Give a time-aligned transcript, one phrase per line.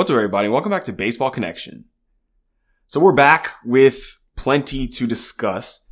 [0.00, 0.48] What's up, everybody?
[0.48, 1.84] Welcome back to Baseball Connection.
[2.86, 5.86] So we're back with plenty to discuss.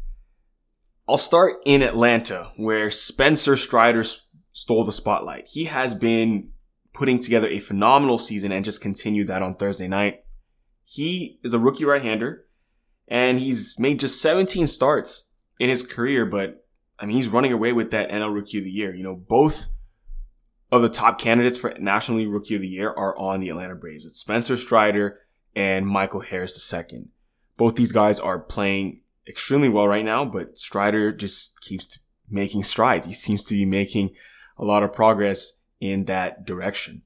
[1.06, 4.02] I'll start in Atlanta, where Spencer Strider
[4.52, 5.48] stole the spotlight.
[5.48, 6.52] He has been
[6.94, 10.20] putting together a phenomenal season and just continued that on Thursday night.
[10.86, 12.46] He is a rookie right-hander,
[13.08, 15.28] and he's made just 17 starts
[15.60, 16.64] in his career, but
[16.98, 18.94] I mean, he's running away with that NL Rookie of the Year.
[18.94, 19.68] You know, both
[20.70, 23.74] of the top candidates for National League Rookie of the Year are on the Atlanta
[23.74, 24.04] Braves.
[24.04, 25.20] It's Spencer Strider
[25.56, 27.06] and Michael Harris II.
[27.56, 31.98] Both these guys are playing extremely well right now, but Strider just keeps
[32.30, 33.06] making strides.
[33.06, 34.10] He seems to be making
[34.58, 37.02] a lot of progress in that direction.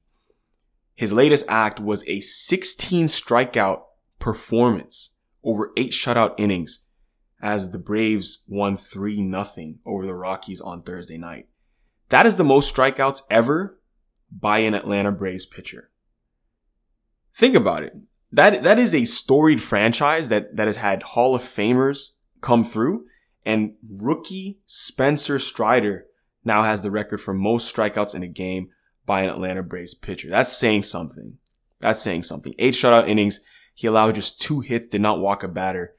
[0.95, 3.83] His latest act was a 16 strikeout
[4.19, 6.85] performance over eight shutout innings
[7.41, 11.47] as the Braves won 3 nothing over the Rockies on Thursday night.
[12.13, 13.79] That is the most strikeouts ever
[14.31, 15.89] by an Atlanta Braves pitcher.
[17.33, 17.95] Think about it.
[18.31, 23.05] That, that is a storied franchise that, that has had Hall of Famers come through
[23.47, 26.05] and rookie Spencer Strider
[26.45, 28.69] now has the record for most strikeouts in a game
[29.07, 30.29] by an Atlanta Braves pitcher.
[30.29, 31.39] That's saying something.
[31.79, 32.53] That's saying something.
[32.59, 33.39] Eight shutout innings.
[33.73, 35.95] He allowed just two hits, did not walk a batter.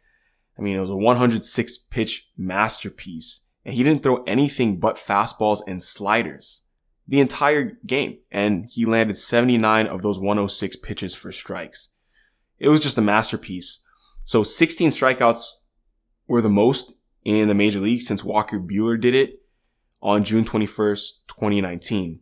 [0.57, 5.61] I mean, it was a 106 pitch masterpiece and he didn't throw anything but fastballs
[5.67, 6.63] and sliders
[7.07, 8.19] the entire game.
[8.31, 11.91] And he landed 79 of those 106 pitches for strikes.
[12.59, 13.81] It was just a masterpiece.
[14.25, 15.47] So 16 strikeouts
[16.27, 19.43] were the most in the major league since Walker Buehler did it
[20.03, 22.21] on June 21st, 2019.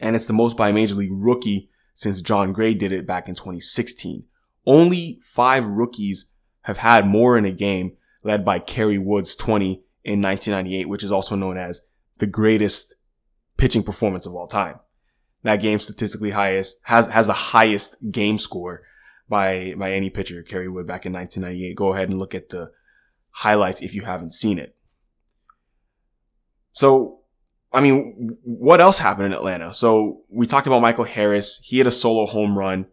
[0.00, 3.28] And it's the most by a major league rookie since Jon Gray did it back
[3.28, 4.24] in 2016.
[4.64, 6.26] Only five rookies
[6.62, 11.12] have had more in a game led by Kerry Wood's 20 in 1998, which is
[11.12, 11.86] also known as
[12.18, 12.94] the greatest
[13.56, 14.78] pitching performance of all time.
[15.42, 18.82] That game statistically highest has has the highest game score
[19.28, 21.76] by by any pitcher, Kerry Wood back in 1998.
[21.76, 22.72] Go ahead and look at the
[23.30, 24.74] highlights if you haven't seen it.
[26.72, 27.20] So,
[27.72, 29.74] I mean, what else happened in Atlanta?
[29.74, 31.60] So we talked about Michael Harris.
[31.64, 32.86] He had a solo home run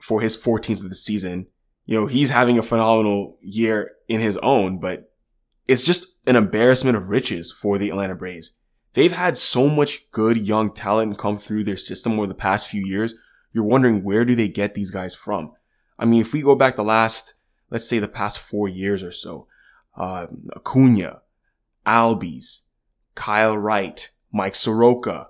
[0.00, 1.46] for his 14th of the season.
[1.84, 5.11] You know, he's having a phenomenal year in his own, but
[5.66, 8.58] it's just an embarrassment of riches for the Atlanta Braves.
[8.94, 12.84] They've had so much good young talent come through their system over the past few
[12.84, 13.14] years.
[13.52, 15.52] You're wondering where do they get these guys from?
[15.98, 17.34] I mean, if we go back the last,
[17.70, 19.46] let's say the past four years or so,
[19.96, 21.20] uh, Acuna,
[21.86, 22.62] Albies,
[23.14, 25.28] Kyle Wright, Mike Soroka,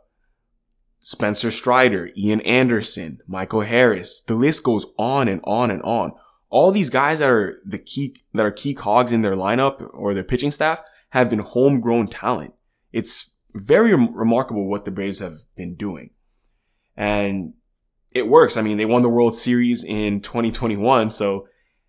[0.99, 6.13] Spencer Strider, Ian Anderson, Michael Harris, the list goes on and on and on
[6.53, 10.13] all these guys that are the key, that are key cogs in their lineup or
[10.13, 12.53] their pitching staff have been homegrown talent.
[12.93, 16.11] It's very remarkable what the Braves have been doing.
[16.95, 17.55] And
[18.11, 18.59] it works.
[18.59, 21.49] I mean, they won the World Series in 2021, so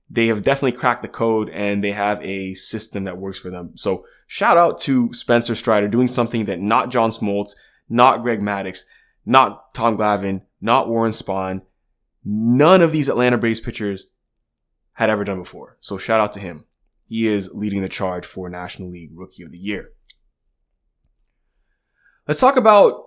[0.09, 3.75] they have definitely cracked the code and they have a system that works for them.
[3.75, 7.51] So shout out to Spencer Strider doing something that not John Smoltz,
[7.90, 8.84] not Greg Maddux,
[9.25, 11.63] not Tom Glavine, not Warren Spahn,
[12.24, 14.07] none of these Atlanta Braves pitchers
[14.94, 15.78] had ever done before.
[15.80, 16.66] So shout out to him.
[17.08, 19.90] He is leading the charge for National League Rookie of the Year.
[22.28, 23.04] Let's talk about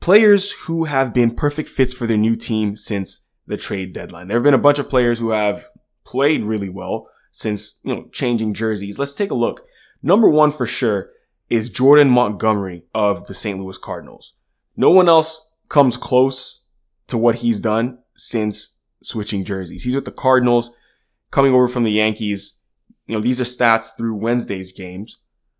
[0.00, 4.28] players who have been perfect fits for their new team since the trade deadline.
[4.28, 5.68] There have been a bunch of players who have
[6.04, 8.98] played really well since, you know, changing jerseys.
[8.98, 9.66] Let's take a look.
[10.02, 11.10] Number one for sure
[11.48, 13.58] is Jordan Montgomery of the St.
[13.58, 14.34] Louis Cardinals.
[14.76, 16.64] No one else comes close
[17.08, 19.84] to what he's done since switching jerseys.
[19.84, 20.70] He's with the Cardinals
[21.32, 22.58] coming over from the Yankees.
[23.06, 25.18] You know, these are stats through Wednesday's games,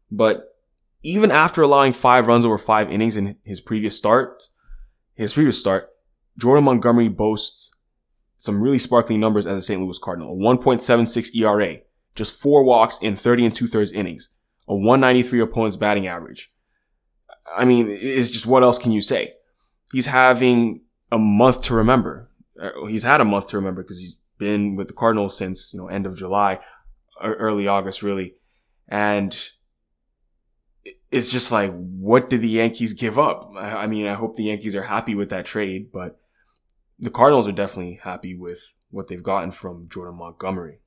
[0.08, 0.54] but
[1.02, 4.44] even after allowing five runs over five innings in his previous start,
[5.14, 5.90] his previous start,
[6.38, 7.72] Jordan Montgomery boasts
[8.36, 9.80] some really sparkling numbers as a St.
[9.80, 10.32] Louis Cardinal.
[10.32, 11.78] A 1.76 ERA,
[12.14, 14.30] just four walks in 30 and two thirds innings,
[14.68, 16.52] a 193 opponent's batting average.
[17.56, 19.34] I mean, it's just what else can you say?
[19.92, 22.30] He's having a month to remember.
[22.60, 25.80] Uh, he's had a month to remember because he's been with the Cardinals since, you
[25.80, 26.58] know, end of July,
[27.22, 28.34] early August, really.
[28.88, 29.32] And
[31.10, 33.52] it's just like, what did the Yankees give up?
[33.56, 36.20] I mean, I hope the Yankees are happy with that trade, but
[36.98, 40.80] the Cardinals are definitely happy with what they've gotten from Jordan Montgomery.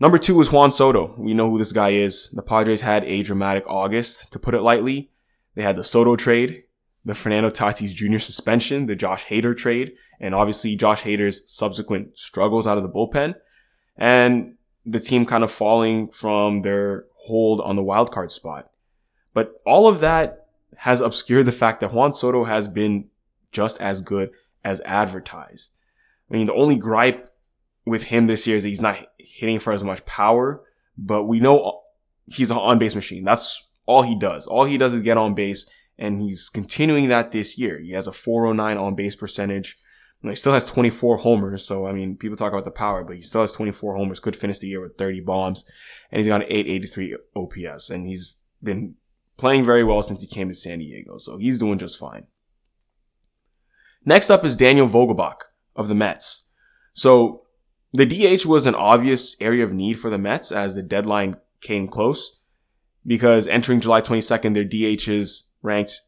[0.00, 1.14] Number two is Juan Soto.
[1.18, 2.30] We know who this guy is.
[2.30, 5.10] The Padres had a dramatic August, to put it lightly.
[5.54, 6.63] They had the Soto trade
[7.04, 8.18] the Fernando Tatis Jr.
[8.18, 13.34] suspension, the Josh Hader trade, and obviously Josh Hader's subsequent struggles out of the bullpen,
[13.96, 14.54] and
[14.86, 18.70] the team kind of falling from their hold on the wild card spot.
[19.32, 20.46] But all of that
[20.76, 23.08] has obscured the fact that Juan Soto has been
[23.52, 24.30] just as good
[24.64, 25.76] as advertised.
[26.30, 27.32] I mean, the only gripe
[27.84, 30.62] with him this year is that he's not hitting for as much power,
[30.96, 31.82] but we know
[32.26, 33.24] he's an on base machine.
[33.24, 34.46] That's all he does.
[34.46, 35.68] All he does is get on base
[35.98, 37.78] and he's continuing that this year.
[37.78, 39.78] He has a 409 on base percentage.
[40.22, 41.66] He still has 24 homers.
[41.66, 44.34] So, I mean, people talk about the power, but he still has 24 homers, could
[44.34, 45.64] finish the year with 30 bombs,
[46.10, 48.94] and he's got an 883 OPS, and he's been
[49.36, 51.18] playing very well since he came to San Diego.
[51.18, 52.26] So he's doing just fine.
[54.04, 55.40] Next up is Daniel Vogelbach
[55.76, 56.44] of the Mets.
[56.92, 57.42] So
[57.92, 61.88] the DH was an obvious area of need for the Mets as the deadline came
[61.88, 62.40] close
[63.06, 66.00] because entering July 22nd, their DHs ranked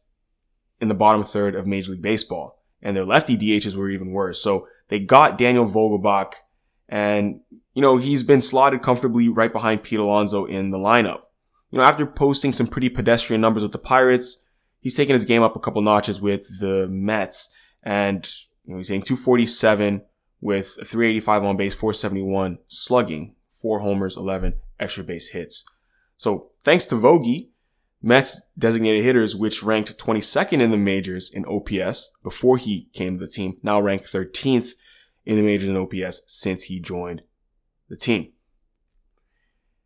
[0.79, 4.41] in the bottom third of Major League Baseball and their lefty DHs were even worse.
[4.41, 6.33] So they got Daniel Vogelbach
[6.87, 7.41] and,
[7.73, 11.21] you know, he's been slotted comfortably right behind Pete Alonso in the lineup.
[11.71, 14.45] You know, after posting some pretty pedestrian numbers with the Pirates,
[14.79, 18.29] he's taken his game up a couple notches with the Mets and,
[18.63, 20.01] you know, he's hitting 247
[20.39, 25.65] with a 385 on base, 471 slugging, four homers, 11 extra base hits.
[26.15, 27.49] So thanks to Vogie,
[28.01, 33.25] Mets designated hitters, which ranked 22nd in the majors in OPS before he came to
[33.25, 34.71] the team, now ranked 13th
[35.25, 37.23] in the majors in OPS since he joined
[37.89, 38.31] the team.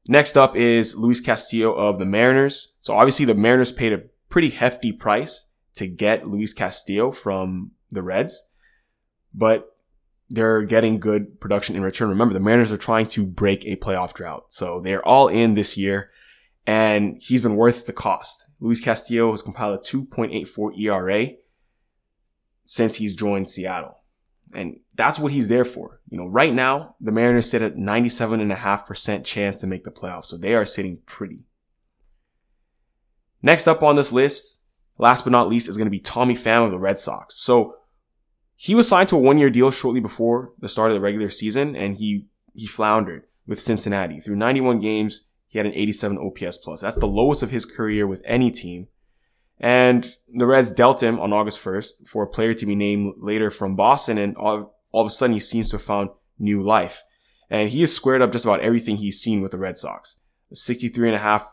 [0.07, 2.73] Next up is Luis Castillo of the Mariners.
[2.81, 8.01] So obviously the Mariners paid a pretty hefty price to get Luis Castillo from the
[8.01, 8.49] Reds,
[9.33, 9.67] but
[10.29, 12.09] they're getting good production in return.
[12.09, 14.45] Remember, the Mariners are trying to break a playoff drought.
[14.49, 16.09] So they're all in this year
[16.71, 18.49] and he's been worth the cost.
[18.61, 21.27] Luis Castillo has compiled a 2.84 ERA
[22.65, 23.97] since he's joined Seattle.
[24.55, 25.99] And that's what he's there for.
[26.09, 30.25] You know, right now, the Mariners sit at 97.5% chance to make the playoffs.
[30.25, 31.43] So they are sitting pretty.
[33.41, 34.63] Next up on this list,
[34.97, 37.35] last but not least, is going to be Tommy Pham of the Red Sox.
[37.35, 37.75] So
[38.55, 41.31] he was signed to a one year deal shortly before the start of the regular
[41.31, 45.25] season and he, he floundered with Cincinnati through 91 games.
[45.51, 46.79] He had an 87 OPS plus.
[46.79, 48.87] That's the lowest of his career with any team.
[49.59, 53.51] And the Reds dealt him on August 1st for a player to be named later
[53.51, 54.17] from Boston.
[54.17, 56.09] And all, all of a sudden he seems to have found
[56.39, 57.03] new life.
[57.49, 60.21] And he has squared up just about everything he's seen with the Red Sox.
[60.51, 61.45] A 63 and a half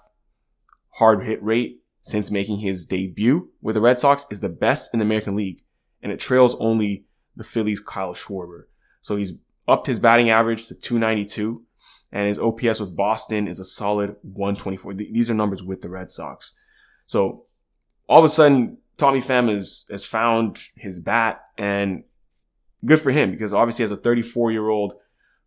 [0.90, 5.00] hard hit rate since making his debut with the Red Sox is the best in
[5.00, 5.64] the American League.
[6.04, 7.04] And it trails only
[7.34, 8.66] the Phillies' Kyle Schwarber.
[9.00, 9.32] So he's
[9.66, 11.64] upped his batting average to 292
[12.10, 14.94] and his OPS with Boston is a solid 124.
[14.94, 16.54] These are numbers with the Red Sox.
[17.06, 17.44] So
[18.08, 22.04] all of a sudden, Tommy Pham has, has found his bat and
[22.84, 24.94] good for him because obviously as a 34 year old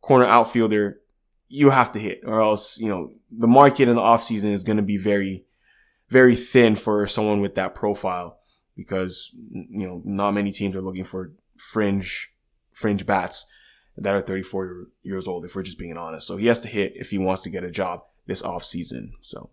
[0.01, 0.99] corner outfielder,
[1.47, 4.77] you have to hit or else, you know, the market in the offseason is going
[4.77, 5.45] to be very,
[6.09, 8.39] very thin for someone with that profile
[8.75, 12.33] because, you know, not many teams are looking for fringe,
[12.71, 13.47] fringe bats
[13.97, 16.27] that are 34 years old, if we're just being honest.
[16.27, 19.13] So he has to hit if he wants to get a job this off season.
[19.21, 19.49] So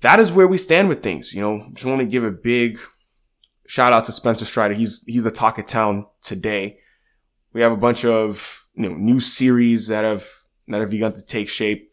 [0.00, 1.32] that is where we stand with things.
[1.32, 2.78] You know, just want to give a big
[3.66, 4.74] shout out to Spencer Strider.
[4.74, 6.78] He's, he's the talk of town today.
[7.52, 10.28] We have a bunch of, you know, new series that have,
[10.68, 11.92] that have begun to take shape.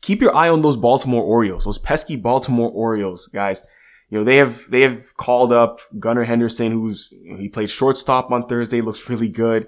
[0.00, 3.66] Keep your eye on those Baltimore Orioles, those pesky Baltimore Orioles, guys.
[4.10, 8.46] You know, they have, they have called up Gunnar Henderson, who's, he played shortstop on
[8.46, 9.66] Thursday, looks really good.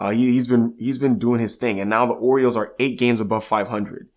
[0.00, 2.98] Uh, he, has been he's been doing his thing, and now the Orioles are eight
[2.98, 4.08] games above 500.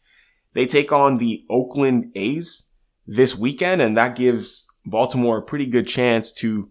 [0.53, 2.69] They take on the Oakland A's
[3.05, 6.69] this weekend, and that gives Baltimore a pretty good chance to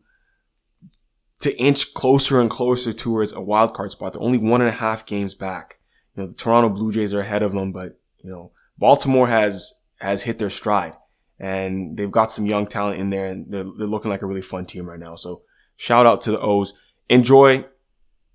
[1.40, 4.14] to inch closer and closer towards a wild card spot.
[4.14, 5.80] They're only one and a half games back.
[6.16, 9.74] You know, the Toronto Blue Jays are ahead of them, but you know, Baltimore has
[10.00, 10.96] has hit their stride,
[11.38, 14.40] and they've got some young talent in there, and they're they're looking like a really
[14.40, 15.16] fun team right now.
[15.16, 15.42] So
[15.76, 16.72] shout out to the O's.
[17.10, 17.66] Enjoy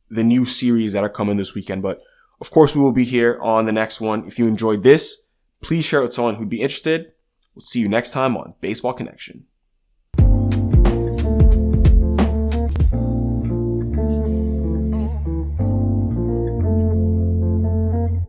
[0.10, 1.82] the new series that are coming this weekend.
[1.82, 2.02] But
[2.40, 4.26] of course, we will be here on the next one.
[4.26, 5.28] If you enjoyed this,
[5.62, 7.12] please share it with someone who'd be interested.
[7.56, 9.46] We'll see you next time on Baseball Connection.